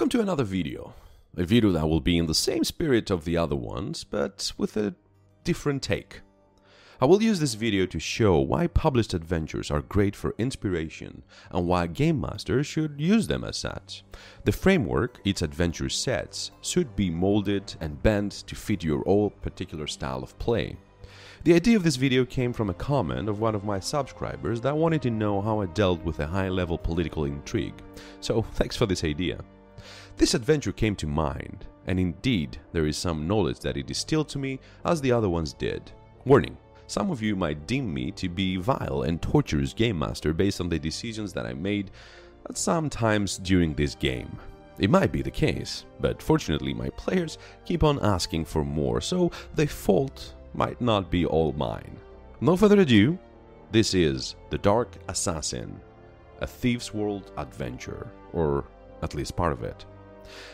[0.00, 0.94] Welcome to another video.
[1.36, 4.78] A video that will be in the same spirit of the other ones, but with
[4.78, 4.94] a
[5.44, 6.22] different take.
[7.02, 11.66] I will use this video to show why published adventures are great for inspiration and
[11.66, 14.02] why game masters should use them as such.
[14.44, 19.86] The framework each adventure sets should be molded and bent to fit your own particular
[19.86, 20.78] style of play.
[21.44, 24.74] The idea of this video came from a comment of one of my subscribers that
[24.74, 27.82] wanted to know how I dealt with a high-level political intrigue,
[28.20, 29.44] so thanks for this idea.
[30.20, 34.38] This adventure came to mind, and indeed there is some knowledge that it distilled to
[34.38, 35.92] me as the other ones did.
[36.26, 40.60] Warning, some of you might deem me to be vile and torturous game master based
[40.60, 41.90] on the decisions that I made
[42.50, 44.38] at some times during this game.
[44.78, 49.30] It might be the case, but fortunately my players keep on asking for more, so
[49.54, 51.96] the fault might not be all mine.
[52.42, 53.18] No further ado,
[53.72, 55.80] this is The Dark Assassin,
[56.42, 58.66] a Thief's World adventure, or
[59.02, 59.86] at least part of it.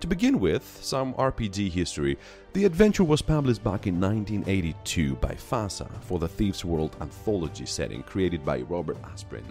[0.00, 2.18] To begin with, some RPG history.
[2.52, 8.02] The adventure was published back in 1982 by FASA for the Thieves World anthology setting
[8.02, 9.44] created by Robert Asprin.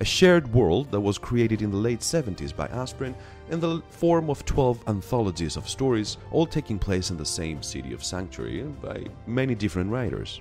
[0.00, 3.14] A shared world that was created in the late 70s by Asprin
[3.50, 7.92] in the form of 12 anthologies of stories, all taking place in the same city
[7.92, 10.40] of Sanctuary by many different writers.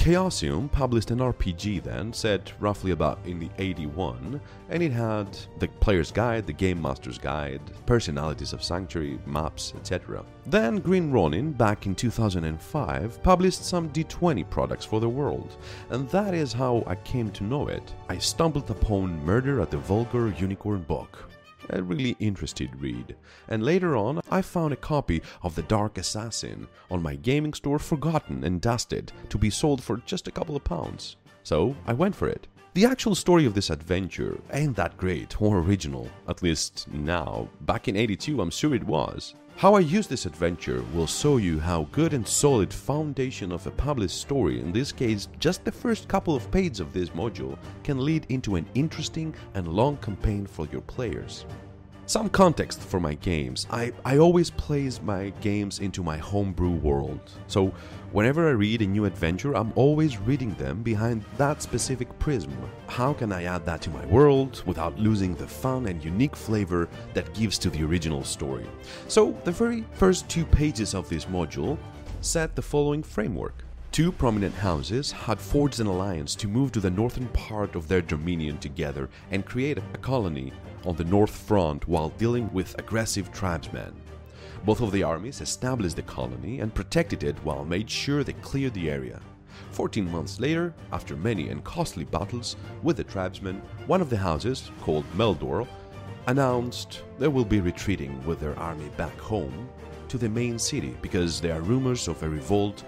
[0.00, 5.68] Chaosium published an RPG then, set roughly about in the 81, and it had the
[5.68, 10.24] player's guide, the game master's guide, personalities of Sanctuary, maps, etc.
[10.46, 15.58] Then Green Ronin, back in 2005, published some D20 products for the world,
[15.90, 17.94] and that is how I came to know it.
[18.08, 21.30] I stumbled upon Murder at the Vulgar Unicorn book
[21.68, 23.16] a really interested read.
[23.48, 27.78] And later on, I found a copy of The Dark Assassin on my gaming store,
[27.78, 31.16] forgotten and dusted, to be sold for just a couple of pounds.
[31.42, 32.46] So I went for it.
[32.74, 37.48] The actual story of this adventure ain't that great or original, at least now.
[37.62, 39.34] Back in 82, I'm sure it was.
[39.60, 43.70] How I use this adventure will show you how good and solid foundation of a
[43.70, 48.02] published story, in this case just the first couple of pages of this module, can
[48.02, 51.44] lead into an interesting and long campaign for your players.
[52.10, 53.68] Some context for my games.
[53.70, 57.20] I, I always place my games into my homebrew world.
[57.46, 57.72] So
[58.10, 62.52] whenever I read a new adventure, I'm always reading them behind that specific prism.
[62.88, 66.88] How can I add that to my world without losing the fun and unique flavor
[67.14, 68.66] that gives to the original story?
[69.06, 71.78] So the very first two pages of this module
[72.22, 73.62] set the following framework.
[73.92, 78.00] Two prominent houses had forged an alliance to move to the northern part of their
[78.00, 80.52] dominion together and create a colony
[80.86, 83.92] on the north front while dealing with aggressive tribesmen.
[84.64, 88.74] Both of the armies established the colony and protected it while made sure they cleared
[88.74, 89.20] the area.
[89.72, 94.70] 14 months later, after many and costly battles with the tribesmen, one of the houses,
[94.82, 95.66] called Meldor,
[96.28, 99.68] announced they will be retreating with their army back home
[100.06, 102.84] to the main city because there are rumors of a revolt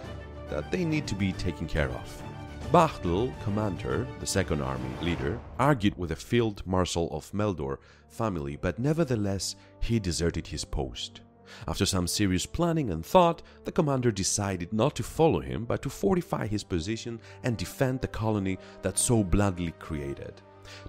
[0.53, 2.23] that they need to be taken care of.
[2.71, 8.79] Bachtel, commander, the second army leader, argued with the field marshal of Meldor family, but
[8.79, 11.23] nevertheless he deserted his post.
[11.67, 15.91] After some serious planning and thought, the commander decided not to follow him but to
[15.91, 20.35] fortify his position and defend the colony that so bloodily created.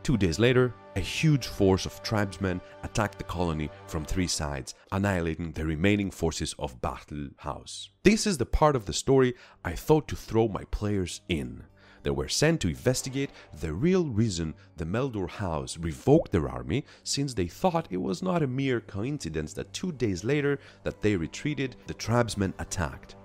[0.03, 5.51] Two days later, a huge force of tribesmen attacked the colony from three sides, annihilating
[5.53, 7.89] the remaining forces of Bachtel House.
[8.03, 9.33] This is the part of the story
[9.65, 11.63] I thought to throw my players in.
[12.03, 13.31] They were sent to investigate
[13.61, 18.43] the real reason the Meldor House revoked their army, since they thought it was not
[18.43, 23.15] a mere coincidence that two days later that they retreated, the tribesmen attacked.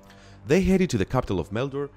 [0.46, 1.90] They headed to the capital of Meldor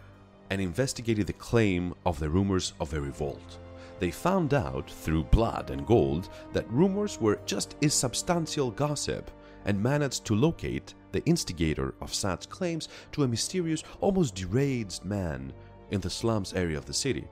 [0.49, 3.59] and investigated the claim of the rumors of a revolt
[4.01, 9.29] they found out through blood and gold that rumors were just insubstantial gossip
[9.65, 15.53] and managed to locate the instigator of such claims to a mysterious, almost deranged man
[15.91, 17.27] in the slums area of the city.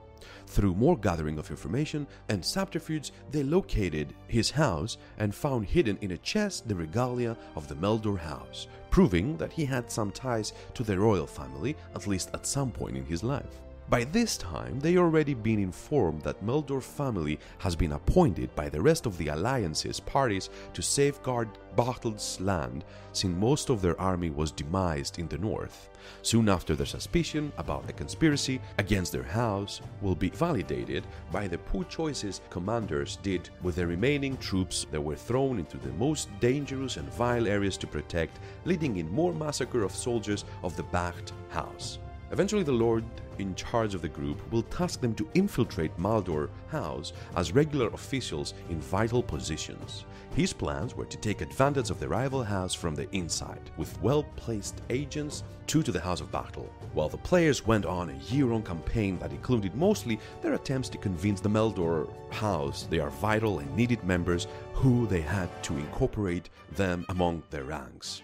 [0.45, 6.11] Through more gathering of information and subterfuge, they located his house and found hidden in
[6.11, 10.83] a chest the regalia of the Meldor house, proving that he had some ties to
[10.83, 13.59] the royal family, at least at some point in his life.
[13.89, 18.79] By this time, they already been informed that Meldor family has been appointed by the
[18.79, 24.51] rest of the Alliance's parties to safeguard Bachtel's land since most of their army was
[24.51, 25.89] demised in the north.
[26.21, 31.57] Soon after their suspicion about a conspiracy against their house will be validated by the
[31.57, 36.97] poor choices commanders did with the remaining troops that were thrown into the most dangerous
[36.97, 41.97] and vile areas to protect, leading in more massacre of soldiers of the Bacht house.
[42.31, 43.03] Eventually the Lord
[43.39, 48.53] in charge of the group will task them to infiltrate Maldor House as regular officials
[48.69, 50.05] in vital positions.
[50.35, 54.81] His plans were to take advantage of the rival house from the inside, with well-placed
[54.89, 59.17] agents true to the House of Battle, while the players went on a year-long campaign
[59.19, 64.03] that included mostly their attempts to convince the Maldor House they are vital and needed
[64.03, 68.21] members who they had to incorporate them among their ranks.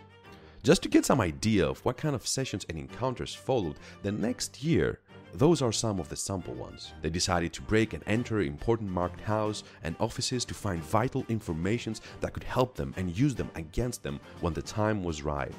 [0.64, 4.64] Just to get some idea of what kind of sessions and encounters followed, the next
[4.64, 5.00] year
[5.38, 6.94] those are some of the sample ones.
[7.02, 12.02] They decided to break and enter important marked house and offices to find vital informations
[12.22, 15.56] that could help them and use them against them when the time was right.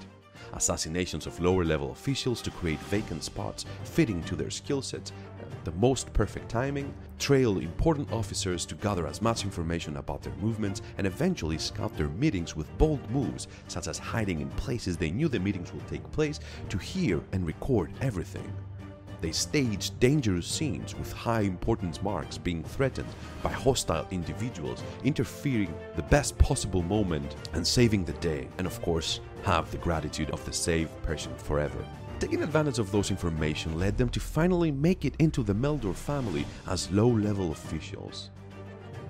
[0.53, 5.45] Assassinations of lower level officials to create vacant spots fitting to their skill sets, uh,
[5.65, 10.83] the most perfect timing, trail important officers to gather as much information about their movements,
[10.99, 15.29] and eventually scout their meetings with bold moves, such as hiding in places they knew
[15.29, 18.51] the meetings would take place, to hear and record everything.
[19.21, 23.09] They staged dangerous scenes with high importance marks being threatened
[23.43, 29.21] by hostile individuals, interfering the best possible moment and saving the day, and of course,
[29.43, 31.85] have the gratitude of the saved person forever.
[32.19, 36.47] Taking advantage of those information led them to finally make it into the Meldor family
[36.67, 38.31] as low-level officials.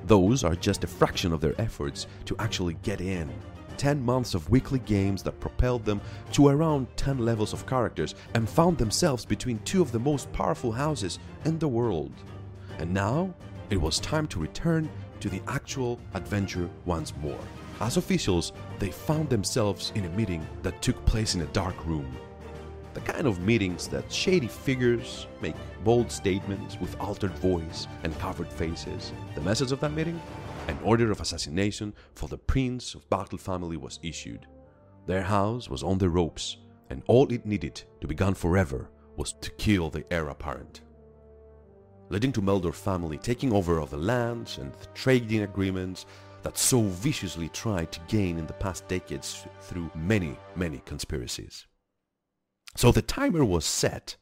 [0.06, 3.28] Those are just a fraction of their efforts to actually get in
[3.76, 6.00] 10 months of weekly games that propelled them
[6.32, 10.72] to around 10 levels of characters and found themselves between two of the most powerful
[10.72, 12.12] houses in the world.
[12.78, 13.34] And now,
[13.70, 14.88] it was time to return
[15.20, 17.40] to the actual adventure once more.
[17.80, 22.16] As officials, they found themselves in a meeting that took place in a dark room.
[22.94, 28.50] The kind of meetings that shady figures make bold statements with altered voice and covered
[28.50, 29.12] faces.
[29.34, 30.18] The message of that meeting?
[30.68, 34.46] An order of assassination for the Prince of Battle family was issued.
[35.06, 36.56] Their house was on the ropes,
[36.90, 40.80] and all it needed to be gone forever was to kill the heir apparent.
[42.08, 46.04] Leading to Meldor family taking over of the lands and the trading agreements
[46.42, 51.66] that so viciously tried to gain in the past decades through many, many conspiracies.
[52.76, 54.16] So the timer was set,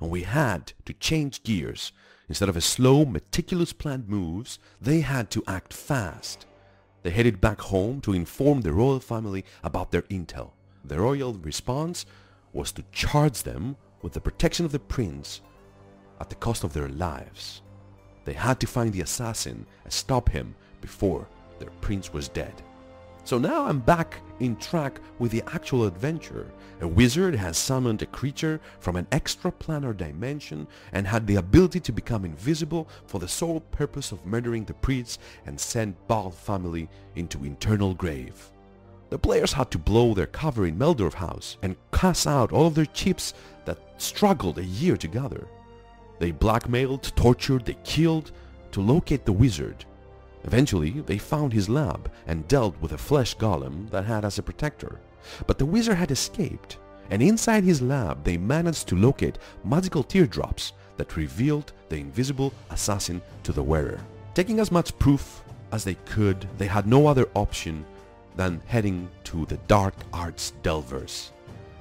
[0.00, 1.92] and we had to change gears
[2.32, 6.46] Instead of a slow, meticulous planned moves, they had to act fast.
[7.02, 10.52] They headed back home to inform the royal family about their intel.
[10.82, 12.06] The royal response
[12.54, 15.42] was to charge them with the protection of the prince
[16.22, 17.60] at the cost of their lives.
[18.24, 22.62] They had to find the assassin and stop him before their prince was dead.
[23.24, 26.50] So now I'm back in track with the actual adventure.
[26.80, 31.92] A wizard has summoned a creature from an extraplanar dimension and had the ability to
[31.92, 37.44] become invisible for the sole purpose of murdering the priests and send Bhaal family into
[37.44, 38.50] eternal grave.
[39.10, 42.74] The players had to blow their cover in Meldorf House and cast out all of
[42.74, 43.34] their chips
[43.64, 45.46] that struggled a year to gather.
[46.18, 48.32] They blackmailed, tortured, they killed
[48.72, 49.84] to locate the wizard
[50.44, 54.42] Eventually, they found his lab and dealt with a flesh golem that had as a
[54.42, 54.98] protector.
[55.46, 56.78] But the wizard had escaped,
[57.10, 63.22] and inside his lab they managed to locate magical teardrops that revealed the invisible assassin
[63.44, 64.00] to the wearer.
[64.34, 67.84] Taking as much proof as they could, they had no other option
[68.36, 71.32] than heading to the Dark Arts Delvers,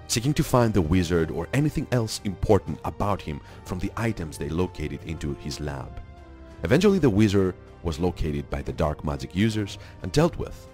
[0.08, 4.50] seeking to find the wizard or anything else important about him from the items they
[4.50, 6.02] located into his lab.
[6.64, 10.68] Eventually the wizard was located by the dark magic users and dealt with.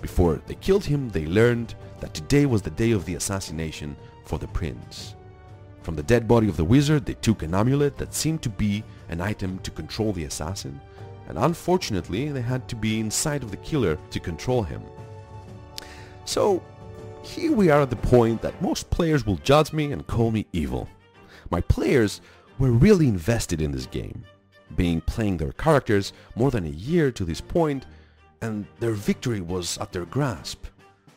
[0.00, 4.38] Before they killed him, they learned that today was the day of the assassination for
[4.38, 5.14] the prince.
[5.82, 8.84] From the dead body of the wizard, they took an amulet that seemed to be
[9.08, 10.80] an item to control the assassin,
[11.28, 14.82] and unfortunately, they had to be inside of the killer to control him.
[16.24, 16.62] So,
[17.22, 20.46] here we are at the point that most players will judge me and call me
[20.52, 20.88] evil.
[21.50, 22.20] My players
[22.58, 24.24] were really invested in this game
[24.76, 27.86] being playing their characters more than a year to this point,
[28.40, 30.66] and their victory was at their grasp.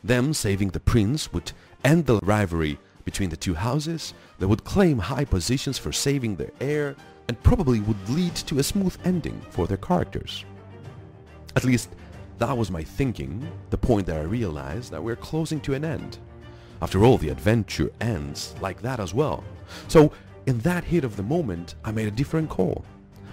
[0.04, 1.52] Them saving the prince would
[1.84, 6.50] end the rivalry between the two houses, they would claim high positions for saving their
[6.60, 6.96] heir,
[7.28, 10.44] and probably would lead to a smooth ending for their characters.
[11.54, 11.90] At least,
[12.38, 16.18] that was my thinking, the point that I realized that we're closing to an end.
[16.82, 19.42] After all, the adventure ends like that as well.
[19.88, 20.12] So,
[20.46, 22.84] in that heat of the moment, I made a different call.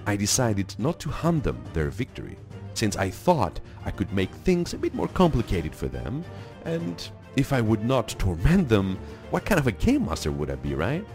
[0.05, 2.37] I decided not to hand them their victory,
[2.73, 6.23] since I thought I could make things a bit more complicated for them,
[6.65, 8.97] and if I would not torment them,
[9.31, 11.05] what kind of a game master would I be, right?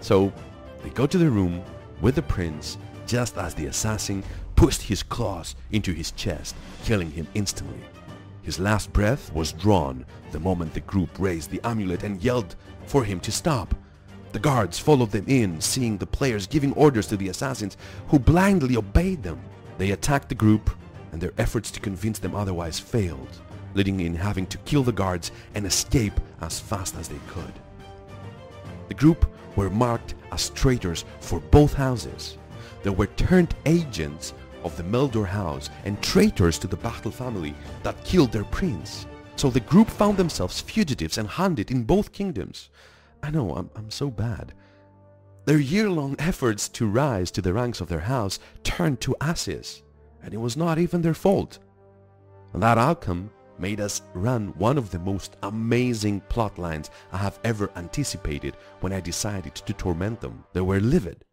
[0.00, 0.32] So
[0.82, 1.62] they go to the room
[2.00, 4.22] with the prince just as the assassin
[4.56, 7.80] pushed his claws into his chest, killing him instantly.
[8.42, 13.04] His last breath was drawn the moment the group raised the amulet and yelled for
[13.04, 13.74] him to stop.
[14.32, 17.76] The guards followed them in, seeing the players giving orders to the assassins
[18.08, 19.40] who blindly obeyed them.
[19.78, 20.70] They attacked the group
[21.12, 23.40] and their efforts to convince them otherwise failed,
[23.74, 27.52] leading in having to kill the guards and escape as fast as they could.
[28.88, 32.36] The group were marked as traitors for both houses.
[32.82, 38.04] They were turned agents of the Meldor house and traitors to the Battle family that
[38.04, 39.06] killed their prince.
[39.36, 42.68] So the group found themselves fugitives and hunted in both kingdoms.
[43.22, 44.52] I know, I'm, I'm so bad.
[45.44, 49.82] Their year-long efforts to rise to the ranks of their house turned to ashes,
[50.22, 51.58] and it was not even their fault.
[52.54, 57.70] That outcome made us run one of the most amazing plot lines I have ever
[57.76, 60.44] anticipated when I decided to torment them.
[60.52, 61.24] They were livid.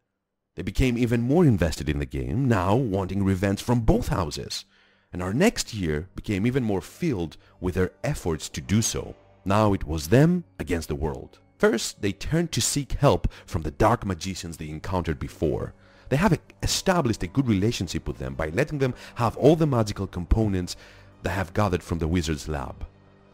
[0.55, 4.65] They became even more invested in the game, now wanting revenge from both houses.
[5.11, 9.15] And our next year became even more filled with their efforts to do so.
[9.45, 11.39] Now it was them against the world.
[11.63, 15.73] First, they turned to seek help from the dark magicians they encountered before.
[16.09, 20.05] They have established a good relationship with them by letting them have all the magical
[20.05, 20.75] components
[21.21, 22.85] they have gathered from the wizard's lab.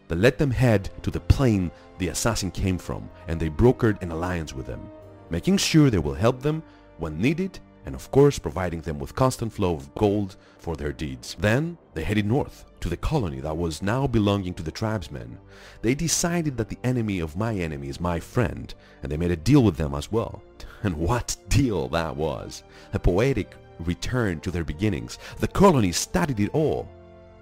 [0.10, 4.12] They let them head to the plane the assassin came from and they brokered an
[4.12, 4.92] alliance with them,
[5.32, 6.62] making sure they will help them
[7.00, 11.36] when needed and of course providing them with constant flow of gold for their deeds.
[11.40, 15.38] Then they headed north to the colony that was now belonging to the tribesmen.
[15.82, 19.36] They decided that the enemy of my enemy is my friend and they made a
[19.36, 20.42] deal with them as well.
[20.82, 22.64] And what deal that was!
[22.94, 25.18] A poetic return to their beginnings.
[25.40, 26.88] The colony studied it all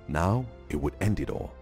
[0.07, 1.53] now it would end it all.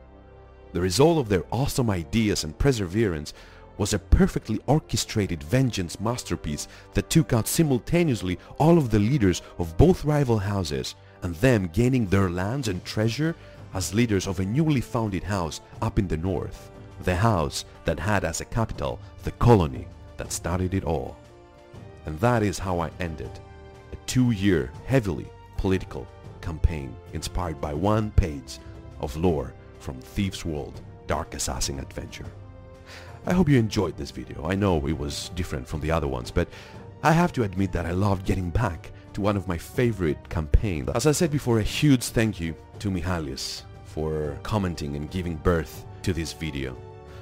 [0.73, 3.33] The result of their awesome ideas and perseverance
[3.77, 9.77] was a perfectly orchestrated vengeance masterpiece that took out simultaneously all of the leaders of
[9.77, 13.35] both rival houses and them gaining their lands and treasure
[13.73, 16.71] as leaders of a newly founded house up in the north.
[17.03, 21.17] The house that had as a capital the colony that started it all.
[22.05, 23.31] And that is how I ended
[23.91, 25.27] a two-year heavily
[25.57, 26.07] political
[26.41, 28.59] campaign inspired by one page
[28.99, 32.25] of lore from Thief's World Dark Assassin Adventure.
[33.27, 34.45] I hope you enjoyed this video.
[34.45, 36.47] I know it was different from the other ones, but
[37.01, 40.89] I have to admit that I loved getting back to one of my favorite campaigns.
[40.93, 45.85] As I said before, a huge thank you to Mihalis for commenting and giving birth
[46.03, 46.77] to this video.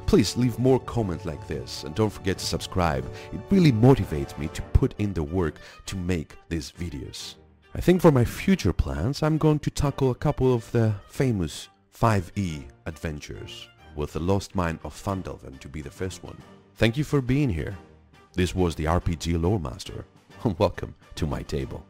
[0.06, 3.10] Please leave more comments like this and don't forget to subscribe.
[3.32, 5.56] It really motivates me to put in the work
[5.86, 7.36] to make these videos.
[7.76, 11.70] I think for my future plans, I'm going to tackle a couple of the famous
[11.98, 16.38] 5e adventures, with the Lost Mine of Phandelver to be the first one.
[16.76, 17.78] Thank you for being here.
[18.34, 20.06] This was the RPG Lore Master,
[20.58, 21.86] welcome to my table.